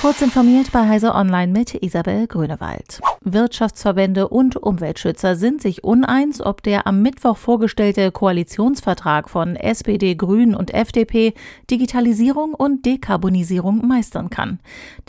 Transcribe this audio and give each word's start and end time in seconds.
Kurz 0.00 0.22
informiert 0.22 0.72
bei 0.72 0.88
Heise 0.88 1.14
Online 1.14 1.52
mit 1.52 1.74
Isabel 1.82 2.26
Grünewald. 2.26 3.02
Wirtschaftsverbände 3.22 4.28
und 4.28 4.56
Umweltschützer 4.56 5.36
sind 5.36 5.60
sich 5.60 5.84
uneins, 5.84 6.40
ob 6.40 6.62
der 6.62 6.86
am 6.86 7.02
Mittwoch 7.02 7.36
vorgestellte 7.36 8.10
Koalitionsvertrag 8.10 9.28
von 9.28 9.56
SPD, 9.56 10.14
Grünen 10.14 10.54
und 10.54 10.72
FDP 10.72 11.34
Digitalisierung 11.70 12.54
und 12.54 12.86
Dekarbonisierung 12.86 13.86
meistern 13.86 14.30
kann. 14.30 14.58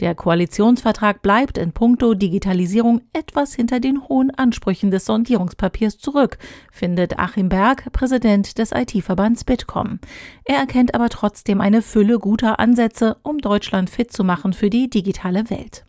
Der 0.01 0.13
Koalitionsvertrag 0.13 1.21
bleibt 1.21 1.57
in 1.57 1.71
puncto 1.71 2.13
Digitalisierung 2.13 2.99
etwas 3.13 3.53
hinter 3.53 3.79
den 3.79 4.09
hohen 4.09 4.31
Ansprüchen 4.31 4.91
des 4.91 5.05
Sondierungspapiers 5.05 5.99
zurück, 5.99 6.37
findet 6.69 7.17
Achim 7.17 7.47
Berg, 7.47 7.93
Präsident 7.93 8.57
des 8.57 8.73
IT-Verbands 8.73 9.45
Bitkom. 9.45 9.99
Er 10.43 10.57
erkennt 10.57 10.95
aber 10.95 11.07
trotzdem 11.07 11.61
eine 11.61 11.81
Fülle 11.81 12.19
guter 12.19 12.59
Ansätze, 12.59 13.15
um 13.23 13.37
Deutschland 13.37 13.89
fit 13.89 14.11
zu 14.11 14.25
machen 14.25 14.51
für 14.51 14.69
die 14.69 14.80
digitale 14.90 15.49
Welt. 15.49 15.85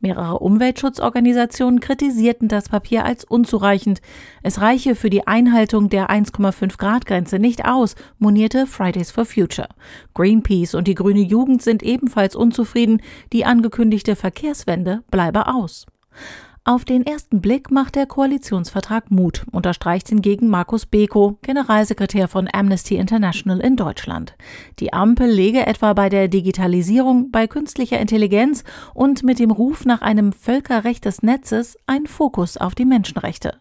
Mehrere 0.00 0.38
Umweltschutzorganisationen 0.38 1.80
kritisierten 1.80 2.48
das 2.48 2.68
Papier 2.68 3.04
als 3.04 3.24
unzureichend. 3.24 4.00
Es 4.42 4.60
reiche 4.60 4.94
für 4.94 5.10
die 5.10 5.26
Einhaltung 5.26 5.88
der 5.88 6.10
1,5 6.10 6.78
Grad 6.78 7.06
Grenze 7.06 7.38
nicht 7.38 7.64
aus, 7.64 7.96
monierte 8.18 8.66
Fridays 8.66 9.10
for 9.10 9.24
Future. 9.24 9.68
Greenpeace 10.14 10.74
und 10.74 10.88
die 10.88 10.94
grüne 10.94 11.20
Jugend 11.20 11.62
sind 11.62 11.82
ebenfalls 11.82 12.34
unzufrieden, 12.34 13.02
die 13.32 13.44
angekündigte 13.44 14.16
Verkehrswende 14.16 15.02
bleibe 15.10 15.46
aus. 15.48 15.86
Auf 16.64 16.84
den 16.84 17.06
ersten 17.06 17.40
Blick 17.40 17.70
macht 17.70 17.96
der 17.96 18.04
Koalitionsvertrag 18.04 19.10
Mut, 19.10 19.46
unterstreicht 19.50 20.10
hingegen 20.10 20.48
Markus 20.48 20.84
Beko, 20.84 21.38
Generalsekretär 21.40 22.28
von 22.28 22.50
Amnesty 22.52 22.96
International 22.96 23.60
in 23.60 23.76
Deutschland. 23.76 24.36
Die 24.78 24.92
Ampel 24.92 25.30
lege 25.30 25.66
etwa 25.66 25.94
bei 25.94 26.10
der 26.10 26.28
Digitalisierung, 26.28 27.30
bei 27.30 27.46
künstlicher 27.46 27.98
Intelligenz 27.98 28.62
und 28.92 29.22
mit 29.22 29.38
dem 29.38 29.50
Ruf 29.50 29.86
nach 29.86 30.02
einem 30.02 30.32
Völkerrecht 30.32 31.06
des 31.06 31.22
Netzes 31.22 31.78
einen 31.86 32.06
Fokus 32.06 32.58
auf 32.58 32.74
die 32.74 32.84
Menschenrechte. 32.84 33.54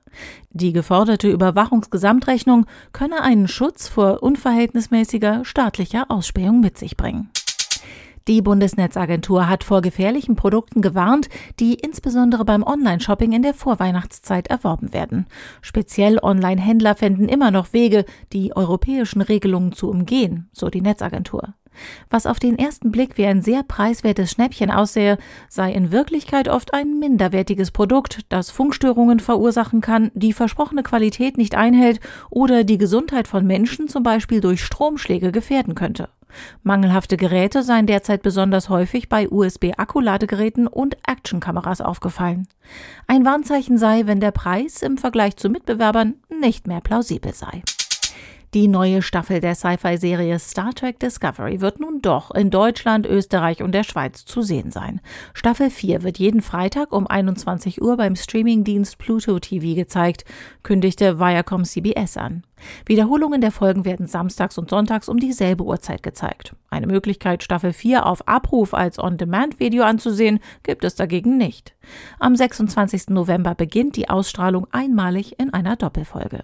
Die 0.50 0.74
geforderte 0.74 1.30
Überwachungsgesamtrechnung 1.30 2.66
könne 2.92 3.22
einen 3.22 3.48
Schutz 3.48 3.88
vor 3.88 4.22
unverhältnismäßiger 4.22 5.46
staatlicher 5.46 6.08
Ausspähung 6.10 6.60
mit 6.60 6.78
sich 6.78 6.98
bringen. 6.98 7.30
Die 8.30 8.44
Bundesnetzagentur 8.44 9.50
hat 9.50 9.64
vor 9.64 9.82
gefährlichen 9.82 10.36
Produkten 10.36 10.84
gewarnt, 10.84 11.30
die 11.60 11.74
insbesondere 11.74 12.46
beim 12.46 12.62
Online-Shopping 12.62 13.32
in 13.32 13.42
der 13.42 13.56
Vorweihnachtszeit 13.56 14.50
erworben 14.50 14.94
werden. 14.94 15.26
Speziell 15.64 16.20
Online-Händler 16.22 16.94
fänden 16.94 17.28
immer 17.28 17.50
noch 17.50 17.74
Wege, 17.74 18.06
die 18.32 18.56
europäischen 18.56 19.22
Regelungen 19.22 19.72
zu 19.72 19.90
umgehen, 19.90 20.48
so 20.54 20.70
die 20.70 20.82
Netzagentur. 20.82 21.56
Was 22.12 22.28
auf 22.28 22.38
den 22.38 22.60
ersten 22.60 22.92
Blick 22.92 23.18
wie 23.18 23.26
ein 23.26 23.42
sehr 23.42 23.64
preiswertes 23.64 24.30
Schnäppchen 24.30 24.70
aussähe, 24.70 25.18
sei 25.48 25.74
in 25.74 25.92
Wirklichkeit 25.92 26.50
oft 26.50 26.76
ein 26.76 27.00
minderwertiges 27.00 27.72
Produkt, 27.72 28.26
das 28.30 28.52
Funkstörungen 28.52 29.20
verursachen 29.20 29.82
kann, 29.82 30.12
die 30.14 30.34
versprochene 30.34 30.84
Qualität 30.84 31.36
nicht 31.38 31.56
einhält 31.56 32.00
oder 32.30 32.64
die 32.64 32.78
Gesundheit 32.78 33.28
von 33.28 33.48
Menschen 33.48 33.88
zum 33.88 34.04
Beispiel 34.04 34.40
durch 34.40 34.64
Stromschläge 34.64 35.32
gefährden 35.32 35.74
könnte. 35.74 36.10
Mangelhafte 36.64 37.18
Geräte 37.18 37.64
seien 37.64 37.88
derzeit 37.88 38.22
besonders 38.22 38.70
häufig 38.70 39.10
bei 39.10 39.30
USB-Akkuladegeräten 39.30 40.68
und 40.68 40.98
Actionkameras 41.08 41.82
aufgefallen. 41.82 42.48
Ein 43.08 43.26
Warnzeichen 43.26 43.78
sei, 43.78 44.06
wenn 44.06 44.20
der 44.20 44.32
Preis 44.32 44.82
im 44.82 44.98
Vergleich 44.98 45.38
zu 45.38 45.50
Mitbewerbern 45.50 46.16
nicht 46.30 46.68
mehr 46.68 46.82
plausibel 46.82 47.34
sei. 47.34 47.64
Die 48.56 48.68
neue 48.68 49.04
Staffel 49.04 49.42
der 49.42 49.54
Sci-Fi-Serie 49.54 50.40
Star 50.40 50.74
Trek 50.74 51.00
Discovery 51.00 51.62
wird 51.62 51.80
nun 51.80 52.02
doch 52.02 52.32
in 52.32 52.50
Deutschland, 52.50 53.06
Österreich 53.06 53.62
und 53.62 53.74
der 53.74 53.84
Schweiz 53.84 54.26
zu 54.26 54.42
sehen 54.42 54.72
sein. 54.72 55.02
Staffel 55.36 55.70
4 55.70 56.02
wird 56.02 56.18
jeden 56.18 56.42
Freitag 56.42 56.92
um 56.92 57.06
21 57.06 57.80
Uhr 57.80 57.96
beim 57.96 58.16
Streamingdienst 58.16 58.98
Pluto 58.98 59.38
TV 59.38 59.76
gezeigt, 59.76 60.26
kündigte 60.64 61.20
Viacom 61.20 61.64
CBS 61.64 62.18
an. 62.18 62.42
Wiederholungen 62.88 63.40
der 63.40 63.52
Folgen 63.52 63.86
werden 63.86 64.08
samstags 64.08 64.58
und 64.58 64.72
sonntags 64.72 65.10
um 65.10 65.20
dieselbe 65.20 65.64
Uhrzeit 65.64 66.02
gezeigt. 66.02 66.56
Eine 66.72 66.88
Möglichkeit, 66.88 67.44
Staffel 67.44 67.72
4 67.72 68.08
auf 68.08 68.28
Abruf 68.28 68.74
als 68.74 68.98
On-Demand-Video 68.98 69.84
anzusehen, 69.84 70.40
gibt 70.64 70.84
es 70.84 70.96
dagegen 70.96 71.38
nicht. 71.38 71.76
Am 72.18 72.36
26. 72.36 73.10
November 73.10 73.54
beginnt 73.54 73.96
die 73.96 74.10
Ausstrahlung 74.10 74.66
einmalig 74.72 75.40
in 75.40 75.54
einer 75.54 75.76
Doppelfolge. 75.76 76.44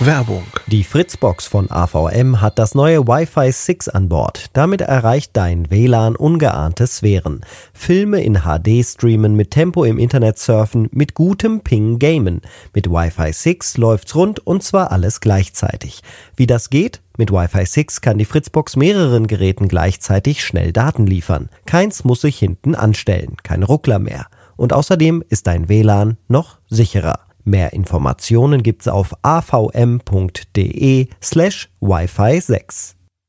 Werbung. 0.00 0.42
Die 0.66 0.82
Fritzbox 0.82 1.46
von 1.46 1.70
AVM 1.70 2.40
hat 2.40 2.58
das 2.58 2.74
neue 2.74 3.06
Wi-Fi 3.06 3.52
6 3.52 3.88
an 3.90 4.08
Bord. 4.08 4.46
Damit 4.52 4.80
erreicht 4.80 5.30
dein 5.34 5.70
WLAN 5.70 6.16
ungeahnte 6.16 6.88
Sphären. 6.88 7.42
Filme 7.72 8.20
in 8.20 8.40
HD 8.40 8.84
streamen, 8.84 9.36
mit 9.36 9.52
Tempo 9.52 9.84
im 9.84 9.98
Internet 9.98 10.40
surfen, 10.40 10.88
mit 10.90 11.14
gutem 11.14 11.60
Ping 11.60 12.00
gamen. 12.00 12.40
Mit 12.74 12.90
Wi-Fi 12.90 13.32
6 13.32 13.76
läuft's 13.76 14.16
rund 14.16 14.44
und 14.44 14.64
zwar 14.64 14.90
alles 14.90 15.20
gleichzeitig. 15.20 16.02
Wie 16.34 16.48
das 16.48 16.70
geht? 16.70 17.00
Mit 17.16 17.30
Wi-Fi 17.30 17.64
6 17.64 18.00
kann 18.00 18.18
die 18.18 18.24
Fritzbox 18.24 18.74
mehreren 18.74 19.28
Geräten 19.28 19.68
gleichzeitig 19.68 20.42
schnell 20.42 20.72
Daten 20.72 21.06
liefern. 21.06 21.50
Keins 21.66 22.02
muss 22.02 22.22
sich 22.22 22.36
hinten 22.36 22.74
anstellen, 22.74 23.36
keine 23.44 23.66
Ruckler 23.66 24.00
mehr. 24.00 24.26
Und 24.56 24.72
außerdem 24.72 25.22
ist 25.28 25.46
dein 25.46 25.68
WLAN 25.68 26.16
noch 26.26 26.58
sicherer. 26.68 27.20
Mehr 27.44 27.72
Informationen 27.74 28.62
gibt's 28.62 28.88
auf 28.88 29.14
avm.de 29.22 31.08
slash 31.22 31.70
Wi-Fi 31.80 32.40
6. 32.40 32.93